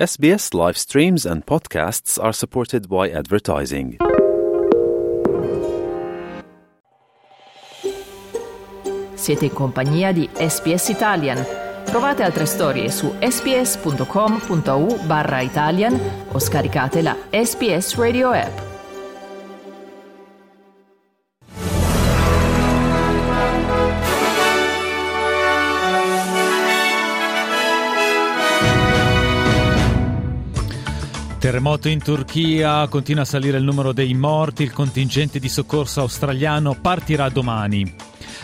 SBS 0.00 0.54
live 0.54 0.78
streams 0.78 1.26
and 1.26 1.44
podcasts 1.44 2.18
are 2.18 2.32
supported 2.32 2.88
by 2.88 3.10
advertising. 3.10 3.98
Siete 9.14 9.44
in 9.44 9.52
compagnia 9.52 10.10
di 10.12 10.26
SPS 10.32 10.88
Italian. 10.88 11.44
Trovate 11.84 12.22
altre 12.22 12.46
storie 12.46 12.88
su 12.88 13.12
sps.com.au 13.20 15.04
barra 15.04 15.42
Italian 15.42 16.00
o 16.32 16.38
scaricate 16.38 17.02
la 17.02 17.14
SPS 17.28 17.96
Radio 17.96 18.30
app. 18.30 18.69
Terremoto 31.40 31.88
in 31.88 32.02
Turchia, 32.02 32.86
continua 32.88 33.22
a 33.22 33.24
salire 33.24 33.56
il 33.56 33.64
numero 33.64 33.94
dei 33.94 34.12
morti, 34.12 34.62
il 34.62 34.74
contingente 34.74 35.38
di 35.38 35.48
soccorso 35.48 36.02
australiano 36.02 36.76
partirà 36.78 37.30
domani. 37.30 37.94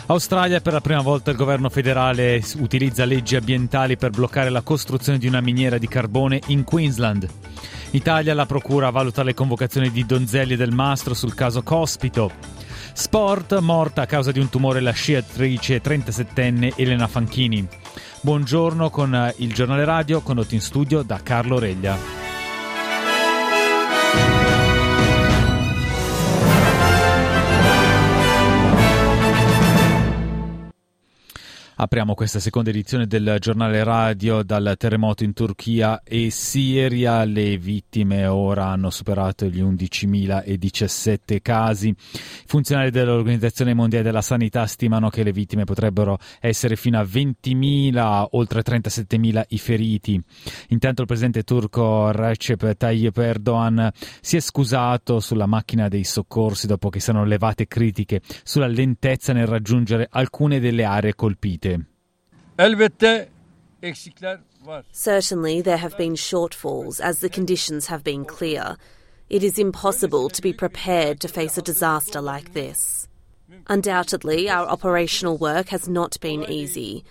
Australia 0.07 0.61
per 0.61 0.73
la 0.73 0.81
prima 0.81 1.01
volta 1.01 1.29
il 1.29 1.37
governo 1.37 1.69
federale 1.69 2.41
utilizza 2.57 3.05
leggi 3.05 3.35
ambientali 3.35 3.97
per 3.97 4.09
bloccare 4.09 4.49
la 4.49 4.63
costruzione 4.63 5.19
di 5.19 5.27
una 5.27 5.41
miniera 5.41 5.77
di 5.77 5.87
carbone 5.87 6.41
in 6.47 6.63
Queensland. 6.63 7.29
Italia 7.91 8.33
la 8.33 8.47
procura 8.47 8.89
valuta 8.89 9.21
le 9.21 9.35
convocazioni 9.35 9.91
di 9.91 10.03
Donzelli 10.03 10.53
e 10.53 10.57
del 10.57 10.73
Mastro 10.73 11.13
sul 11.13 11.35
caso 11.35 11.61
Cospito. 11.61 12.31
Sport, 12.93 13.59
morta 13.59 14.01
a 14.01 14.07
causa 14.07 14.31
di 14.31 14.39
un 14.39 14.49
tumore 14.49 14.79
la 14.79 14.89
sciatrice 14.89 15.83
37enne 15.83 16.73
Elena 16.75 17.05
Fanchini. 17.05 17.67
Buongiorno 18.21 18.89
con 18.89 19.33
il 19.37 19.53
giornale 19.53 19.85
radio 19.85 20.21
condotto 20.21 20.55
in 20.55 20.61
studio 20.61 21.03
da 21.03 21.19
Carlo 21.21 21.59
Reglia. 21.59 22.16
Apriamo 31.79 32.15
questa 32.15 32.39
seconda 32.39 32.71
edizione 32.71 33.05
del 33.05 33.35
giornale 33.37 33.83
radio 33.83 34.41
dal 34.41 34.73
terremoto 34.79 35.23
in 35.23 35.33
Turchia 35.33 36.01
e 36.03 36.31
Siria. 36.31 37.23
Le 37.23 37.59
vittime 37.59 38.25
ora 38.25 38.69
hanno 38.69 38.89
superato 38.89 39.45
gli 39.45 39.61
11.017 39.61 41.39
casi. 41.39 41.89
I 41.89 41.95
funzionari 42.47 42.89
dell'Organizzazione 42.89 43.75
Mondiale 43.75 44.05
della 44.05 44.23
Sanità 44.23 44.65
stimano 44.65 45.09
che 45.09 45.21
le 45.21 45.31
vittime 45.31 45.65
potrebbero 45.65 46.17
essere 46.39 46.75
fino 46.75 46.97
a 46.97 47.03
20.000, 47.03 48.25
oltre 48.31 48.63
37.000 48.63 49.43
i 49.49 49.59
feriti. 49.59 50.19
Intanto 50.69 51.01
il 51.01 51.07
presidente 51.07 51.43
turco 51.43 52.09
Recep 52.11 52.75
Tayyip 52.75 53.17
Erdogan 53.19 53.91
si 54.19 54.35
è 54.35 54.39
scusato 54.39 55.19
sulla 55.19 55.45
macchina 55.45 55.89
dei 55.89 56.05
soccorsi 56.05 56.65
dopo 56.65 56.89
che 56.89 56.99
siano 56.99 57.23
levate 57.23 57.67
critiche 57.67 58.21
sulla 58.43 58.65
lentezza 58.65 59.31
nel 59.31 59.45
raggiungere 59.45 60.07
alcune 60.09 60.59
delle 60.59 60.83
aree 60.83 61.13
colpite. 61.13 61.65
Elbette 62.57 63.27
eksikler 63.83 64.39
var. 64.65 64.83
Certainly, 64.91 65.61
there 65.61 65.77
have 65.77 65.97
been 65.97 66.15
shortfalls 66.15 66.99
as 66.99 67.19
the 67.19 67.29
conditions 67.29 67.87
have 67.87 68.03
been 68.03 68.25
clear. 68.25 68.77
It 69.29 69.43
is 69.43 69.59
impossible 69.59 70.29
to 70.29 70.41
be 70.41 70.53
prepared 70.53 71.19
to 71.19 71.27
face 71.27 71.57
a 71.57 71.61
disaster 71.61 72.21
like 72.21 72.53
this. 72.53 73.07
Undoubtedly, 73.67 74.49
our 74.49 74.67
operational 74.67 75.37
work 75.37 75.69
has 75.69 75.87
not 75.87 76.19
been 76.19 76.43
easy. 76.49 77.03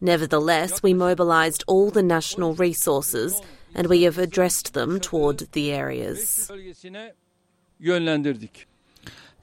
Nevertheless, 0.00 0.82
we 0.82 0.94
mobilised 0.94 1.64
all 1.66 1.90
the 1.90 2.02
national 2.02 2.54
resources 2.54 3.40
and 3.74 3.86
we 3.86 4.02
have 4.02 4.18
addressed 4.18 4.74
them 4.74 5.00
toward 5.00 5.46
the 5.52 5.72
areas. 5.72 6.50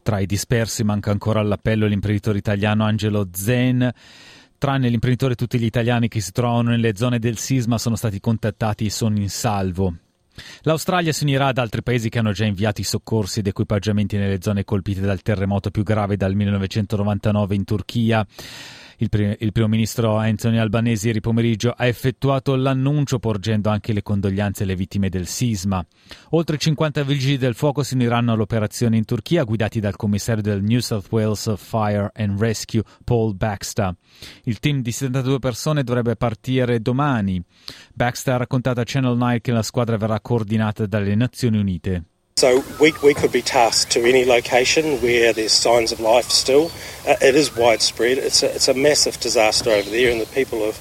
Tra 0.04 0.20
i 0.20 0.26
dispersi 0.26 0.84
manca 0.84 1.12
ancora 1.12 1.40
all'appello 1.40 1.88
l'imprenditore 1.88 2.38
italiano 2.38 2.84
Angelo 2.84 3.28
Zen. 3.34 3.92
Tranne 4.58 4.90
l'imprenditore, 4.90 5.36
tutti 5.36 5.60
gli 5.60 5.66
italiani 5.66 6.08
che 6.08 6.22
si 6.22 6.32
trovano 6.32 6.70
nelle 6.70 6.96
zone 6.96 7.20
del 7.20 7.38
sisma 7.38 7.78
sono 7.78 7.96
stati 7.96 8.20
contattati 8.20 8.86
e 8.86 8.90
sono 8.90 9.18
in 9.18 9.30
salvo. 9.30 9.96
L'Australia 10.62 11.14
si 11.14 11.24
unirà 11.24 11.48
ad 11.48 11.58
altri 11.58 11.82
paesi 11.82 12.10
che 12.10 12.20
hanno 12.20 12.32
già 12.32 12.46
inviato 12.46 12.82
i 12.82 12.84
soccorsi 12.84 13.40
ed 13.40 13.48
equipaggiamenti 13.48 14.18
nelle 14.18 14.42
zone 14.42 14.66
colpite 14.66 15.02
dal 15.02 15.22
terremoto 15.22 15.72
più 15.72 15.84
grave 15.84 16.18
dal 16.18 16.36
1999 16.36 17.56
in 17.56 17.64
Turchia. 17.64 18.26
Il, 18.98 19.10
prim- 19.10 19.36
il, 19.40 19.52
primo 19.52 19.68
ministro 19.68 20.18
Anthony 20.18 20.58
Albanese 20.58 21.08
ieri 21.08 21.20
pomeriggio 21.20 21.74
ha 21.76 21.86
effettuato 21.86 22.56
l'annuncio 22.56 23.20
porgendo 23.20 23.70
anche 23.70 23.94
le 23.94 24.02
condoglianze 24.02 24.64
alle 24.64 24.76
vittime 24.76 25.10
del 25.10 25.28
sisma. 25.28 25.86
Oltre 26.32 26.58
50 26.58 27.04
vigili 27.04 27.38
del 27.38 27.56
fuoco 27.56 27.84
si 27.84 27.96
uniranno 27.96 28.34
all'operazione 28.34 28.98
in 28.98 29.06
Turchia 29.06 29.44
guidati 29.44 29.80
dal 29.80 29.96
commissario 29.96 30.42
del 30.42 30.64
New 30.64 30.80
South 30.80 31.08
Wales 31.10 31.54
Fire 31.58 32.12
and 32.14 32.40
Rescue 32.40 32.84
Paul 33.04 33.36
Baxter. 33.36 33.94
Il 34.44 34.60
team 34.60 34.82
di 34.82 34.92
72 34.92 35.40
persone 35.40 35.84
dovrebbe 35.84 36.16
partire 36.16 36.80
domani. 36.80 37.42
Baxter 37.94 38.36
ha 38.36 38.38
raccontato 38.38 38.80
a 38.80 38.84
Channel 38.86 39.18
9 39.18 39.42
che 39.42 39.52
la 39.52 39.64
squadra 39.64 39.98
verrà 39.98 40.20
coordinata 40.20 40.86
dalle 40.86 41.16
Nazioni 41.16 41.58
Unite. 41.58 42.04
So 42.38 42.66
we, 42.82 42.92
we 43.02 43.14
could 43.14 43.32
be 43.32 43.42
tasked 43.42 43.94
to 43.94 44.02
any 44.02 44.26
location 44.26 45.02
where 45.02 45.32
there's 45.32 45.54
signs 45.54 45.94
of 45.94 46.02
life 46.02 46.26
still. 46.26 46.70
Uh, 47.08 47.16
it 47.22 47.34
is 47.34 47.56
widespread. 47.56 48.18
It's 48.18 48.44
a, 48.44 48.54
it's 48.54 48.68
a 48.68 48.74
massive 48.74 49.18
disaster 49.22 49.70
over 49.70 49.90
there, 49.90 50.12
and 50.12 50.20
the 50.20 50.26
people 50.26 50.62
of 50.62 50.78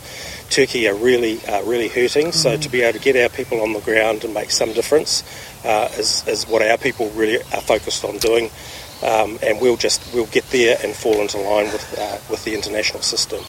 Turkey 0.51 0.89
are 0.89 0.97
really 0.97 1.39
uh, 1.47 1.63
really 1.63 1.87
hurting. 1.87 2.27
Mm-hmm. 2.27 2.37
So 2.37 2.57
to 2.57 2.69
be 2.69 2.83
able 2.83 2.99
to 2.99 3.05
get 3.05 3.15
our 3.15 3.29
people 3.29 3.61
on 3.61 3.73
the 3.73 3.79
ground 3.79 4.25
and 4.25 4.35
make 4.35 4.51
some 4.51 4.73
difference 4.73 5.23
uh, 5.65 5.89
is, 5.97 6.27
is 6.27 6.45
what 6.49 6.61
our 6.61 6.77
people 6.77 7.09
really 7.11 7.41
are 7.41 7.61
focused 7.61 8.05
on 8.05 8.19
doing. 8.19 8.51
Um, 9.05 9.39
and 9.41 9.61
we'll 9.61 9.77
just 9.77 10.13
we'll 10.13 10.27
get 10.27 10.51
there 10.51 10.77
and 10.83 10.93
fall 10.93 11.21
into 11.21 11.39
line 11.39 11.67
with 11.67 11.97
uh, 11.97 12.19
with 12.29 12.43
the 12.45 12.53
international 12.57 13.03
system. 13.03 13.45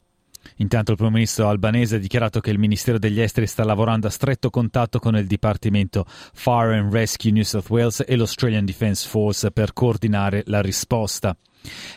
Intanto 0.58 0.92
il 0.92 0.98
primo 0.98 1.12
ministro 1.12 1.50
albanese 1.50 1.96
ha 1.96 2.00
dichiarato 2.00 2.40
che 2.40 2.52
il 2.52 2.60
Ministero 2.60 2.98
degli 2.98 3.20
Esteri 3.20 3.48
sta 3.48 3.66
lavorando 3.66 4.08
a 4.08 4.10
stretto 4.10 4.50
contatto 4.50 5.00
con 5.00 5.18
il 5.18 5.28
Dipartimento 5.28 6.06
Fire 6.08 6.78
and 6.78 6.94
Rescue 6.94 7.32
New 7.32 7.44
South 7.44 7.70
Wales 7.70 8.06
e 8.08 8.16
l'Australian 8.16 8.64
Defence 8.66 9.06
Force 9.08 9.52
per 9.52 9.74
coordinare 9.74 10.44
la 10.48 10.62
risposta. 10.62 11.38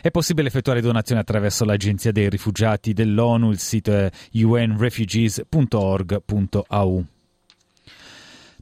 È 0.01 0.11
possibile 0.11 0.47
effettuare 0.47 0.81
donazioni 0.81 1.21
attraverso 1.21 1.63
l'Agenzia 1.63 2.11
dei 2.11 2.27
Rifugiati 2.29 2.91
dell'ONU, 2.93 3.51
il 3.51 3.59
sito 3.59 3.93
è 3.93 4.09
unrefugees.org.au. 4.31 7.05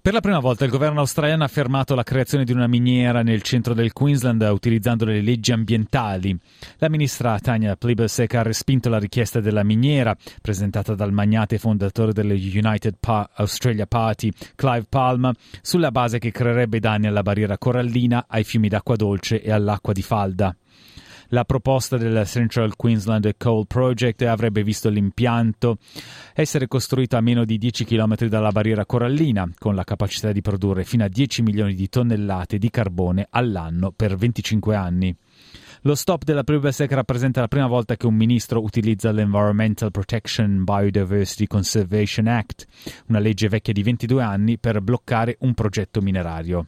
Per 0.08 0.16
la 0.16 0.22
prima 0.22 0.40
volta 0.40 0.64
il 0.64 0.72
governo 0.72 1.02
australiano 1.02 1.44
ha 1.44 1.50
fermato 1.50 1.94
la 1.94 2.04
creazione 2.04 2.46
di 2.46 2.54
una 2.54 2.68
miniera 2.68 3.24
nel 3.24 3.42
centro 3.42 3.74
del 3.74 3.92
Queensland 3.92 4.42
utilizzando 4.42 5.04
le 5.04 5.20
leggi 5.20 5.52
ambientali. 5.52 6.34
La 6.78 6.88
ministra 6.88 7.38
Tania 7.40 7.76
Plibersek 7.76 8.36
ha 8.36 8.42
respinto 8.42 8.88
la 8.88 9.00
richiesta 9.00 9.42
della 9.42 9.66
miniera 9.66 10.16
presentata 10.42 10.96
dal 10.96 11.12
magnate 11.12 11.58
fondatore 11.58 12.14
delle 12.14 12.36
United 12.36 12.96
pa- 13.02 13.30
Australia 13.34 13.86
Party, 13.86 14.32
Clive 14.56 14.86
Palmer, 14.88 15.36
sulla 15.62 15.92
base 15.92 16.20
che 16.20 16.32
creerebbe 16.32 16.80
danni 16.80 17.08
alla 17.08 17.22
barriera 17.22 17.58
corallina, 17.58 18.28
ai 18.30 18.46
fiumi 18.46 18.70
d'acqua 18.70 18.96
dolce 18.96 19.42
e 19.42 19.52
all'acqua 19.52 19.92
di 19.92 20.04
falda. 20.04 20.56
La 21.32 21.44
proposta 21.44 21.98
del 21.98 22.26
Central 22.26 22.78
Queensland 22.78 23.30
Coal 23.38 23.68
Project 23.68 24.22
avrebbe 24.22 24.64
visto 24.64 24.88
l'impianto 24.88 25.78
essere 26.34 26.68
costruito 26.68 27.18
a 27.18 27.22
meno 27.22 27.44
di 27.44 27.58
10 27.58 27.84
km 27.84 28.28
dalla 28.28 28.52
barriera 28.52 28.86
corallina, 28.86 29.46
con 29.58 29.76
la 29.76 29.84
capacità 29.84 30.32
di 30.32 30.40
produrre 30.40 30.86
fino 30.86 31.04
a 31.04 31.10
10 31.10 31.42
milioni 31.42 31.74
di 31.74 31.90
tonnellate 31.90 32.58
di 32.58 32.70
carbone 32.70 33.28
all'anno 33.30 33.92
per 33.92 34.16
25 34.16 34.76
anni. 34.76 35.14
Lo 35.82 35.96
stop 35.96 36.24
della 36.24 36.44
Privacy 36.44 36.86
rappresenta 36.88 37.42
la 37.42 37.50
prima 37.50 37.68
volta 37.68 37.98
che 37.98 38.08
un 38.08 38.16
ministro 38.16 38.64
utilizza 38.64 39.12
l'Environmental 39.12 39.92
Protection 39.92 40.64
Biodiversity 40.64 41.46
Conservation 41.46 42.28
Act, 42.28 42.66
una 43.08 43.20
legge 43.20 43.50
vecchia 43.50 43.74
di 43.74 43.84
22 43.84 44.24
anni, 44.24 44.58
per 44.58 44.82
bloccare 44.82 45.36
un 45.42 45.54
progetto 45.54 46.02
minerario. 46.02 46.68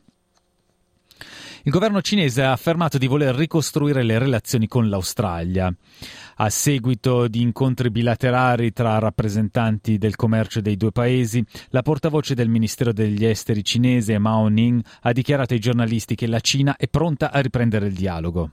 Il 1.69 1.75
governo 1.75 2.01
cinese 2.01 2.41
ha 2.41 2.51
affermato 2.51 2.97
di 2.97 3.05
voler 3.05 3.35
ricostruire 3.35 4.01
le 4.01 4.17
relazioni 4.17 4.67
con 4.67 4.89
l'Australia. 4.89 5.71
A 6.37 6.49
seguito 6.49 7.27
di 7.27 7.41
incontri 7.41 7.91
bilaterali 7.91 8.73
tra 8.73 8.97
rappresentanti 8.97 9.99
del 9.99 10.15
commercio 10.15 10.61
dei 10.61 10.77
due 10.77 10.91
paesi, 10.91 11.45
la 11.67 11.83
portavoce 11.83 12.33
del 12.33 12.49
Ministero 12.49 12.91
degli 12.91 13.23
Esteri 13.23 13.63
cinese 13.63 14.17
Mao 14.17 14.47
Ning 14.47 14.83
ha 15.01 15.11
dichiarato 15.11 15.53
ai 15.53 15.59
giornalisti 15.59 16.15
che 16.15 16.25
la 16.25 16.39
Cina 16.39 16.75
è 16.75 16.87
pronta 16.87 17.31
a 17.31 17.39
riprendere 17.39 17.85
il 17.85 17.93
dialogo. 17.93 18.49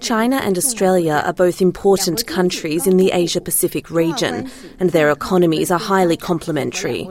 China 0.00 0.36
and 0.36 0.58
Australia 0.58 1.22
are 1.24 1.32
both 1.32 1.62
important 1.62 2.26
countries 2.26 2.86
in 2.86 2.96
the 2.96 3.12
Asia 3.12 3.40
Pacific 3.40 3.90
region, 3.90 4.50
and 4.80 4.90
their 4.90 5.10
economies 5.10 5.70
are 5.70 5.78
highly 5.78 6.16
complementary. 6.16 7.06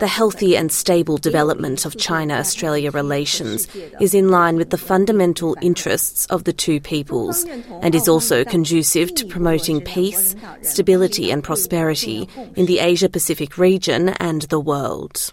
the 0.00 0.06
healthy 0.08 0.56
and 0.56 0.72
stable 0.72 1.16
development 1.16 1.84
of 1.84 1.96
China 1.96 2.34
Australia 2.34 2.90
relations 2.90 3.68
is 4.00 4.14
in 4.14 4.30
line 4.30 4.56
with 4.56 4.70
the 4.70 4.78
fundamental 4.78 5.56
interests 5.62 6.26
of 6.26 6.42
the 6.44 6.52
two 6.52 6.80
peoples 6.80 7.44
and 7.82 7.94
is 7.94 8.08
also 8.08 8.44
conducive 8.44 9.14
to 9.14 9.26
promoting 9.26 9.80
peace, 9.80 10.34
stability, 10.62 11.30
and 11.30 11.44
prosperity 11.44 12.28
in 12.56 12.66
the 12.66 12.80
Asia 12.80 13.08
Pacific 13.08 13.58
region 13.58 14.08
and 14.18 14.42
the 14.42 14.60
world. 14.60 15.32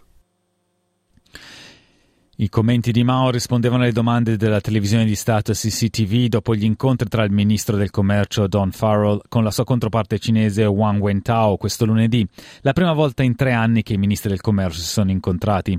I 2.41 2.47
commenti 2.47 2.94
di 2.94 3.03
Mao 3.03 3.31
rispondevano 3.31 3.83
alle 3.83 3.91
domande 3.91 4.38
della 4.38 4.62
televisione 4.62 5.03
di 5.03 5.15
Stato 5.15 5.51
CCTV 5.51 6.27
dopo 6.27 6.56
gli 6.56 6.63
incontri 6.63 7.09
tra 7.09 7.25
il 7.25 7.33
ministro 7.33 7.75
del 7.75 7.91
commercio 7.91 8.47
Don 8.47 8.71
Farrell 8.71 9.19
con 9.27 9.44
la 9.44 9.51
sua 9.51 9.65
controparte 9.65 10.19
cinese 10.19 10.63
Wang 10.63 11.01
Wentao 11.01 11.57
questo 11.57 11.83
lunedì, 11.83 12.25
la 12.62 12.71
prima 12.71 12.94
volta 12.94 13.24
in 13.24 13.36
tre 13.36 13.51
anni 13.51 13.83
che 13.83 13.91
i 13.91 13.97
ministri 13.97 14.30
del 14.30 14.39
commercio 14.39 14.80
si 14.80 14.88
sono 14.88 15.12
incontrati. 15.12 15.77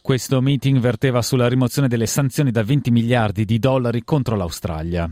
Questo 0.00 0.40
meeting 0.40 0.78
verteva 0.78 1.20
sulla 1.20 1.48
rimozione 1.48 1.86
delle 1.86 2.06
sanzioni 2.06 2.50
da 2.50 2.62
20 2.62 2.90
miliardi 2.90 3.44
di 3.44 3.58
dollari 3.58 4.04
contro 4.04 4.36
l'Australia. 4.36 5.04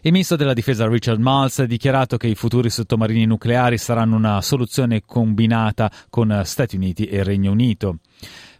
Il 0.00 0.10
ministro 0.10 0.34
della 0.34 0.54
difesa 0.54 0.88
Richard 0.88 1.20
Miles 1.20 1.60
ha 1.60 1.66
dichiarato 1.66 2.16
che 2.16 2.26
i 2.26 2.34
futuri 2.34 2.68
sottomarini 2.68 3.26
nucleari 3.26 3.78
saranno 3.78 4.16
una 4.16 4.42
soluzione 4.42 5.02
combinata 5.06 5.88
con 6.10 6.42
Stati 6.44 6.74
Uniti 6.74 7.06
e 7.06 7.22
Regno 7.22 7.52
Unito. 7.52 7.98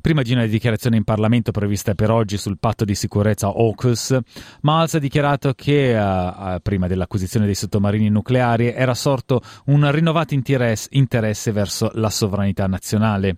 Prima 0.03 0.23
di 0.23 0.33
una 0.33 0.47
dichiarazione 0.47 0.97
in 0.97 1.05
Parlamento 1.05 1.53
prevista 1.53 1.95
per 1.95 2.11
oggi 2.11 2.37
sul 2.37 2.59
patto 2.59 2.85
di 2.85 2.97
sicurezza 2.97 3.47
AUKUS, 3.47 4.19
Miles 4.63 4.95
ha 4.95 4.99
dichiarato 4.99 5.55
che, 5.55 5.95
uh, 5.95 6.55
uh, 6.55 6.61
prima 6.61 6.89
dell'acquisizione 6.89 7.47
dei 7.47 7.55
sottomarini 7.55 8.09
nucleari, 8.09 8.73
era 8.73 8.95
sorto 8.95 9.41
un 9.67 9.89
rinnovato 9.93 10.35
interesse, 10.35 10.89
interesse 10.91 11.53
verso 11.53 11.93
la 11.95 12.11
sovranità 12.11 12.67
nazionale. 12.67 13.37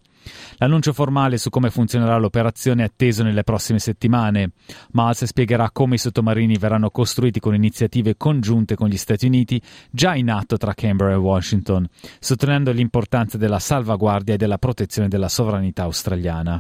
L'annuncio 0.57 0.93
formale 0.93 1.37
su 1.39 1.51
come 1.51 1.71
funzionerà 1.71 2.17
l'operazione 2.17 2.83
è 2.83 2.87
atteso 2.87 3.23
nelle 3.23 3.45
prossime 3.45 3.79
settimane. 3.79 4.53
Miles 4.93 5.25
spiegherà 5.25 5.71
come 5.71 5.97
i 5.97 5.99
sottomarini 5.99 6.57
verranno 6.57 6.91
costruiti 6.91 7.41
con 7.41 7.55
iniziative 7.55 8.17
congiunte 8.17 8.75
con 8.75 8.89
gli 8.89 8.97
Stati 8.97 9.27
Uniti 9.27 9.61
già 9.91 10.15
in 10.15 10.31
atto 10.31 10.57
tra 10.57 10.75
Canberra 10.75 11.13
e 11.13 11.17
Washington, 11.17 11.87
sottolineando 12.19 12.73
l'importanza 12.73 13.37
della 13.37 13.59
salvaguardia 13.59 14.35
e 14.35 14.39
della 14.39 14.59
protezione 14.59 15.09
della 15.09 15.29
sovranità 15.29 15.83
australiana. 15.83 16.54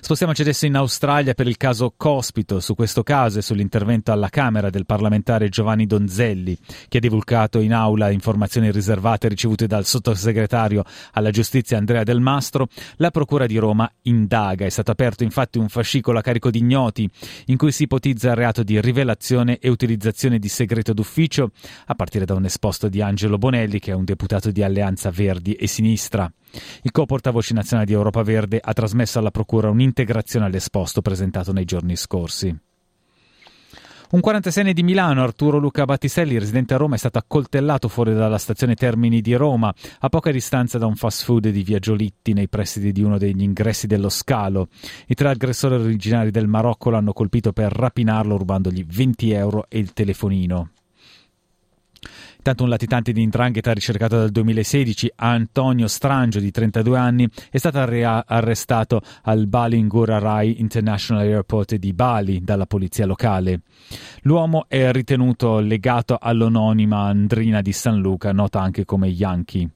Spostiamoci 0.00 0.42
adesso 0.42 0.66
in 0.66 0.76
Australia 0.76 1.34
per 1.34 1.46
il 1.46 1.56
caso 1.56 1.94
Cospito. 1.96 2.60
Su 2.60 2.74
questo 2.74 3.02
caso 3.02 3.38
e 3.38 3.42
sull'intervento 3.42 4.12
alla 4.12 4.28
Camera 4.28 4.70
del 4.70 4.86
parlamentare 4.86 5.48
Giovanni 5.48 5.86
Donzelli, 5.86 6.56
che 6.88 6.98
ha 6.98 7.00
divulgato 7.00 7.58
in 7.60 7.72
aula 7.72 8.10
informazioni 8.10 8.70
riservate 8.70 9.28
ricevute 9.28 9.66
dal 9.66 9.84
sottosegretario 9.84 10.82
alla 11.12 11.30
giustizia 11.30 11.78
Andrea 11.78 12.02
Del 12.02 12.20
Mastro, 12.20 12.68
la 12.96 13.10
Procura 13.10 13.46
di 13.46 13.56
Roma 13.56 13.90
indaga. 14.02 14.66
È 14.66 14.70
stato 14.70 14.90
aperto 14.90 15.22
infatti 15.24 15.58
un 15.58 15.68
fascicolo 15.68 16.18
a 16.18 16.22
carico 16.22 16.50
di 16.50 16.58
ignoti 16.58 17.08
in 17.46 17.56
cui 17.56 17.72
si 17.72 17.84
ipotizza 17.84 18.30
il 18.30 18.36
reato 18.36 18.62
di 18.62 18.80
rivelazione 18.80 19.58
e 19.58 19.68
utilizzazione 19.68 20.38
di 20.38 20.48
segreto 20.48 20.92
d'ufficio, 20.92 21.50
a 21.86 21.94
partire 21.94 22.24
da 22.24 22.34
un 22.34 22.44
esposto 22.44 22.88
di 22.88 23.00
Angelo 23.00 23.38
Bonelli, 23.38 23.78
che 23.78 23.92
è 23.92 23.94
un 23.94 24.04
deputato 24.04 24.50
di 24.50 24.62
Alleanza 24.62 25.10
Verdi 25.10 25.54
e 25.54 25.66
Sinistra. 25.66 26.30
Il 26.82 26.90
co-portavoce 26.90 27.54
nazionale 27.54 27.86
di 27.86 27.94
Europa 27.94 28.22
Verde 28.22 28.60
ha 28.62 28.72
trasmesso 28.74 29.18
alla 29.18 29.30
Procura 29.30 29.61
un'integrazione 29.68 30.46
all'esposto 30.46 31.02
presentato 31.02 31.52
nei 31.52 31.64
giorni 31.64 31.96
scorsi. 31.96 32.56
Un 34.12 34.20
46enne 34.22 34.72
di 34.72 34.82
Milano, 34.82 35.22
Arturo 35.22 35.56
Luca 35.56 35.86
Battistelli, 35.86 36.38
residente 36.38 36.74
a 36.74 36.76
Roma, 36.76 36.96
è 36.96 36.98
stato 36.98 37.16
accoltellato 37.16 37.88
fuori 37.88 38.12
dalla 38.12 38.36
stazione 38.36 38.74
Termini 38.74 39.22
di 39.22 39.32
Roma, 39.32 39.74
a 40.00 40.08
poca 40.10 40.30
distanza 40.30 40.76
da 40.76 40.84
un 40.84 40.96
fast 40.96 41.24
food 41.24 41.48
di 41.48 41.62
Via 41.62 41.78
Giolitti, 41.78 42.34
nei 42.34 42.46
pressi 42.46 42.92
di 42.92 43.02
uno 43.02 43.16
degli 43.16 43.40
ingressi 43.40 43.86
dello 43.86 44.10
scalo. 44.10 44.68
I 45.06 45.14
tre 45.14 45.30
aggressori 45.30 45.76
originari 45.76 46.30
del 46.30 46.46
Marocco 46.46 46.90
l'hanno 46.90 47.14
colpito 47.14 47.54
per 47.54 47.72
rapinarlo, 47.72 48.36
rubandogli 48.36 48.84
20 48.84 49.30
euro 49.30 49.64
e 49.70 49.78
il 49.78 49.94
telefonino. 49.94 50.68
Intanto 52.36 52.64
un 52.64 52.70
latitante 52.70 53.12
di 53.12 53.22
indrangheta 53.22 53.72
ricercato 53.72 54.16
dal 54.16 54.30
2016, 54.30 55.12
Antonio 55.16 55.86
Strangio, 55.86 56.40
di 56.40 56.50
32 56.50 56.98
anni, 56.98 57.28
è 57.50 57.58
stato 57.58 57.78
arrestato 57.78 59.00
al 59.22 59.46
Bali 59.46 59.80
Ngurah 59.80 60.18
Rai 60.18 60.60
International 60.60 61.24
Airport 61.24 61.76
di 61.76 61.92
Bali 61.92 62.42
dalla 62.42 62.66
polizia 62.66 63.06
locale. 63.06 63.60
L'uomo 64.22 64.64
è 64.66 64.90
ritenuto 64.90 65.60
legato 65.60 66.18
all'anonima 66.20 67.02
Andrina 67.02 67.62
di 67.62 67.72
San 67.72 68.00
Luca, 68.00 68.32
nota 68.32 68.60
anche 68.60 68.84
come 68.84 69.06
Yankee 69.06 69.68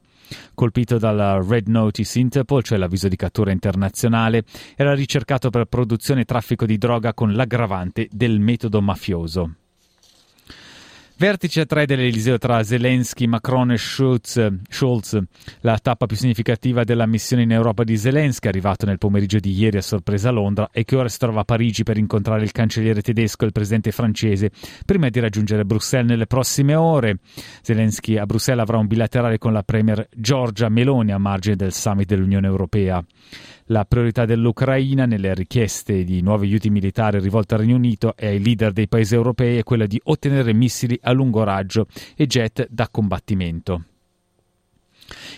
colpito 0.54 0.98
dalla 0.98 1.40
Red 1.40 1.68
Notice 1.68 2.18
Interpol, 2.18 2.64
cioè 2.64 2.78
l'avviso 2.78 3.06
di 3.06 3.14
cattura 3.14 3.52
internazionale, 3.52 4.42
era 4.74 4.92
ricercato 4.92 5.50
per 5.50 5.66
produzione 5.66 6.22
e 6.22 6.24
traffico 6.24 6.66
di 6.66 6.78
droga 6.78 7.14
con 7.14 7.32
l'aggravante 7.32 8.08
del 8.10 8.40
metodo 8.40 8.82
mafioso. 8.82 9.65
Vertice 11.18 11.64
3 11.64 11.86
dell'Eliseo 11.86 12.36
tra 12.36 12.62
Zelensky, 12.62 13.26
Macron 13.26 13.72
e 13.72 13.78
Schulz, 13.78 14.52
Schulz, 14.68 15.18
la 15.60 15.78
tappa 15.78 16.04
più 16.04 16.14
significativa 16.14 16.84
della 16.84 17.06
missione 17.06 17.42
in 17.42 17.52
Europa 17.52 17.84
di 17.84 17.96
Zelensky, 17.96 18.48
arrivato 18.48 18.84
nel 18.84 18.98
pomeriggio 18.98 19.38
di 19.38 19.50
ieri 19.50 19.78
a 19.78 19.80
sorpresa 19.80 20.28
a 20.28 20.32
Londra 20.32 20.68
e 20.70 20.84
che 20.84 20.94
ora 20.94 21.08
si 21.08 21.16
trova 21.16 21.40
a 21.40 21.44
Parigi 21.44 21.84
per 21.84 21.96
incontrare 21.96 22.42
il 22.42 22.52
cancelliere 22.52 23.00
tedesco 23.00 23.44
e 23.44 23.46
il 23.46 23.52
presidente 23.52 23.92
francese, 23.92 24.50
prima 24.84 25.08
di 25.08 25.18
raggiungere 25.18 25.64
Bruxelles 25.64 26.10
nelle 26.10 26.26
prossime 26.26 26.74
ore. 26.74 27.16
Zelensky 27.62 28.18
a 28.18 28.26
Bruxelles 28.26 28.62
avrà 28.62 28.76
un 28.76 28.86
bilaterale 28.86 29.38
con 29.38 29.54
la 29.54 29.62
premier 29.62 30.06
Giorgia 30.14 30.68
Meloni 30.68 31.12
a 31.12 31.18
margine 31.18 31.56
del 31.56 31.72
summit 31.72 32.06
dell'Unione 32.06 32.46
Europea. 32.46 33.02
La 33.70 33.84
priorità 33.84 34.24
dell'Ucraina 34.26 35.06
nelle 35.06 35.34
richieste 35.34 36.04
di 36.04 36.20
nuovi 36.20 36.46
aiuti 36.46 36.70
militari 36.70 37.18
rivolte 37.18 37.54
al 37.54 37.60
Regno 37.60 37.74
Unito 37.74 38.14
e 38.16 38.28
ai 38.28 38.40
leader 38.40 38.72
dei 38.72 38.86
paesi 38.86 39.16
europei 39.16 39.58
è 39.58 39.64
quella 39.64 39.86
di 39.86 40.00
ottenere 40.04 40.52
missili 40.52 40.96
a 41.02 41.10
lungo 41.10 41.42
raggio 41.42 41.88
e 42.14 42.26
jet 42.26 42.68
da 42.70 42.88
combattimento. 42.88 43.95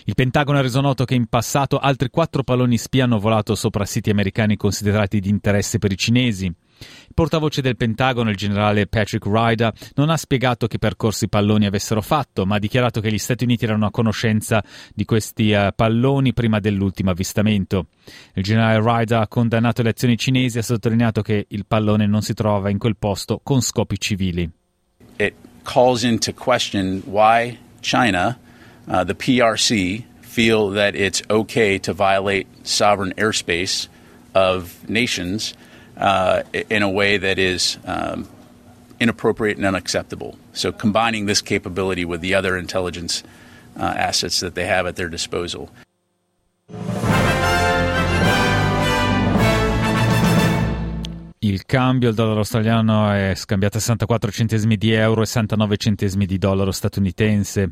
Il 0.05 0.15
Pentagono 0.15 0.57
ha 0.57 0.61
reso 0.61 0.81
noto 0.81 1.05
che 1.05 1.15
in 1.15 1.27
passato 1.27 1.77
altri 1.77 2.09
quattro 2.09 2.43
palloni 2.43 2.77
spia 2.77 3.03
hanno 3.03 3.19
volato 3.19 3.55
sopra 3.55 3.85
siti 3.85 4.09
americani 4.09 4.57
considerati 4.57 5.19
di 5.19 5.29
interesse 5.29 5.77
per 5.79 5.91
i 5.91 5.97
cinesi. 5.97 6.45
Il 6.79 7.13
portavoce 7.13 7.61
del 7.61 7.75
Pentagono, 7.75 8.29
il 8.29 8.37
generale 8.37 8.87
Patrick 8.87 9.25
Ryder, 9.25 9.73
non 9.95 10.09
ha 10.09 10.17
spiegato 10.17 10.67
che 10.67 10.79
percorsi 10.79 11.25
i 11.25 11.29
palloni 11.29 11.65
avessero 11.65 12.01
fatto, 12.01 12.45
ma 12.45 12.55
ha 12.55 12.59
dichiarato 12.59 13.01
che 13.01 13.11
gli 13.11 13.17
Stati 13.17 13.43
Uniti 13.43 13.65
erano 13.65 13.85
a 13.85 13.91
conoscenza 13.91 14.63
di 14.93 15.03
questi 15.03 15.51
uh, 15.51 15.69
palloni 15.75 16.33
prima 16.33 16.59
dell'ultimo 16.59 17.11
avvistamento. 17.11 17.87
Il 18.33 18.43
generale 18.43 18.79
Ryder 18.81 19.19
ha 19.19 19.27
condannato 19.27 19.81
le 19.81 19.89
azioni 19.89 20.17
cinesi 20.17 20.57
e 20.57 20.59
ha 20.61 20.63
sottolineato 20.63 21.21
che 21.21 21.45
il 21.49 21.65
pallone 21.65 22.07
non 22.07 22.21
si 22.21 22.33
trova 22.33 22.69
in 22.69 22.77
quel 22.77 22.95
posto 22.95 23.41
con 23.43 23.61
scopi 23.61 23.99
civili. 23.99 24.49
It 25.17 25.33
calls 25.63 26.03
into 26.03 26.33
question 26.33 27.01
why 27.05 27.57
China, 27.81 28.39
uh, 28.87 29.03
the 29.03 29.15
PRC, 29.15 30.05
feel 30.21 30.69
that 30.69 30.95
it's 30.95 31.21
okay 31.29 31.77
to 31.79 31.93
violate 31.93 32.47
sovereign 32.65 33.13
airspace 33.17 33.87
of 34.33 34.87
nations 34.89 35.53
uh, 35.97 36.43
in 36.69 36.83
a 36.83 36.89
way 36.89 37.17
that 37.17 37.39
is 37.39 37.77
um, 37.85 38.27
inappropriate 38.99 39.57
and 39.57 39.65
unacceptable. 39.65 40.37
So, 40.53 40.71
combining 40.71 41.25
this 41.25 41.41
capability 41.41 42.05
with 42.05 42.21
the 42.21 42.35
other 42.35 42.57
intelligence 42.57 43.23
uh, 43.77 43.83
assets 43.83 44.39
that 44.41 44.55
they 44.55 44.65
have 44.65 44.85
at 44.85 44.95
their 44.95 45.09
disposal. 45.09 45.69
Il 51.41 51.65
cambio, 51.65 52.09
il 52.09 52.15
dollaro 52.15 52.39
australiano 52.39 53.11
è 53.11 53.33
scambiato 53.33 53.77
a 53.77 53.79
64 53.79 54.29
centesimi 54.29 54.75
di 54.75 54.91
euro 54.91 55.21
e 55.21 55.25
69 55.25 55.77
centesimi 55.77 56.25
di 56.25 56.37
dollaro 56.37 56.71
statunitense. 56.71 57.71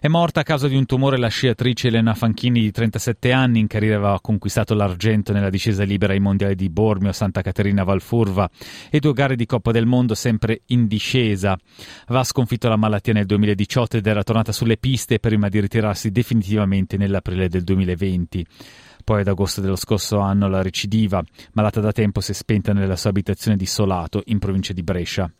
È 0.00 0.08
morta 0.08 0.40
a 0.40 0.42
causa 0.42 0.68
di 0.68 0.76
un 0.76 0.86
tumore 0.86 1.18
la 1.18 1.28
sciatrice 1.28 1.88
Elena 1.88 2.14
Fanchini 2.14 2.60
di 2.60 2.70
37 2.70 3.32
anni, 3.32 3.60
in 3.60 3.66
carriera 3.66 3.96
aveva 3.96 4.20
conquistato 4.20 4.74
l'argento 4.74 5.32
nella 5.32 5.50
discesa 5.50 5.82
libera 5.84 6.12
ai 6.12 6.20
mondiali 6.20 6.54
di 6.54 6.68
Bormio, 6.70 7.12
Santa 7.12 7.42
Caterina 7.42 7.84
Valfurva 7.84 8.48
e 8.90 9.00
due 9.00 9.12
gare 9.12 9.36
di 9.36 9.46
Coppa 9.46 9.70
del 9.70 9.86
Mondo 9.86 10.14
sempre 10.14 10.62
in 10.66 10.86
discesa. 10.86 11.58
Aveva 12.06 12.24
sconfitto 12.24 12.68
la 12.68 12.76
malattia 12.76 13.12
nel 13.12 13.26
2018 13.26 13.96
ed 13.98 14.06
era 14.06 14.22
tornata 14.22 14.52
sulle 14.52 14.76
piste 14.76 15.18
prima 15.18 15.48
di 15.48 15.60
ritirarsi 15.60 16.10
definitivamente 16.10 16.96
nell'aprile 16.96 17.48
del 17.48 17.64
2020. 17.64 18.46
Poi 19.04 19.20
ad 19.20 19.28
agosto 19.28 19.60
dello 19.62 19.76
scorso 19.76 20.18
anno 20.18 20.48
la 20.48 20.60
recidiva, 20.60 21.24
malata 21.52 21.80
da 21.80 21.92
tempo, 21.92 22.20
si 22.20 22.32
è 22.32 22.34
spenta 22.34 22.74
nella 22.74 22.96
sua 22.96 23.08
abitazione 23.10 23.56
di 23.56 23.64
Solato, 23.64 24.22
in 24.26 24.38
provincia 24.38 24.74
di 24.74 24.82
Brescia. 24.82 25.30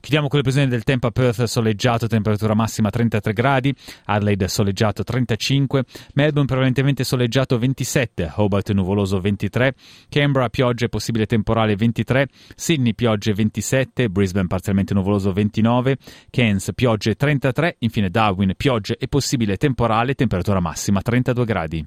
Chiudiamo 0.00 0.28
con 0.28 0.38
le 0.38 0.42
previsioni 0.42 0.68
del 0.68 0.84
tempo 0.84 1.06
a 1.06 1.10
Perth 1.10 1.44
soleggiato, 1.44 2.06
temperatura 2.06 2.54
massima 2.54 2.90
33 2.90 3.32
gradi, 3.32 3.74
Adelaide 4.04 4.48
soleggiato 4.48 5.02
35, 5.02 5.84
Melbourne 6.14 6.46
prevalentemente 6.46 7.04
soleggiato 7.04 7.58
27, 7.58 8.32
Hobart 8.36 8.70
nuvoloso 8.72 9.20
23, 9.20 9.74
Canberra 10.08 10.48
piogge 10.48 10.86
e 10.86 10.88
possibile 10.88 11.26
temporale 11.26 11.76
23, 11.76 12.28
Sydney 12.54 12.94
piogge 12.94 13.32
27, 13.32 14.08
Brisbane 14.08 14.46
parzialmente 14.46 14.94
nuvoloso 14.94 15.32
29, 15.32 15.96
Cairns 16.30 16.70
piogge 16.74 17.14
33, 17.14 17.76
infine 17.80 18.10
Darwin 18.10 18.54
piogge 18.56 18.96
e 18.98 19.08
possibile 19.08 19.56
temporale, 19.56 20.14
temperatura 20.14 20.60
massima 20.60 21.02
32 21.02 21.44
gradi. 21.44 21.86